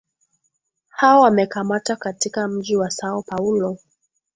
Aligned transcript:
hao 0.89 1.21
wamekamatwa 1.21 1.95
katika 1.95 2.47
mji 2.47 2.75
wa 2.75 2.91
Sao 2.91 3.21
Paulo 3.23 3.77